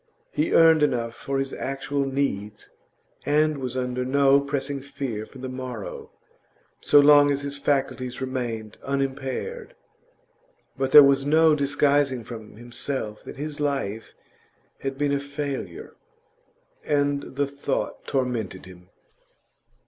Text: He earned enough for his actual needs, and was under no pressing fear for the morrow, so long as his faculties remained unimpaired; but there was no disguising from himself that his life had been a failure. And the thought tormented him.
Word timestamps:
He 0.31 0.51
earned 0.51 0.81
enough 0.81 1.13
for 1.13 1.37
his 1.37 1.53
actual 1.53 2.05
needs, 2.07 2.71
and 3.23 3.59
was 3.59 3.77
under 3.77 4.03
no 4.03 4.39
pressing 4.39 4.81
fear 4.81 5.27
for 5.27 5.37
the 5.37 5.47
morrow, 5.47 6.09
so 6.79 6.99
long 6.99 7.29
as 7.29 7.41
his 7.43 7.55
faculties 7.55 8.19
remained 8.19 8.79
unimpaired; 8.83 9.75
but 10.75 10.89
there 10.89 11.03
was 11.03 11.23
no 11.23 11.53
disguising 11.53 12.23
from 12.23 12.55
himself 12.55 13.23
that 13.25 13.37
his 13.37 13.59
life 13.59 14.15
had 14.79 14.97
been 14.97 15.13
a 15.13 15.19
failure. 15.19 15.93
And 16.83 17.21
the 17.35 17.45
thought 17.45 18.07
tormented 18.07 18.65
him. 18.65 18.89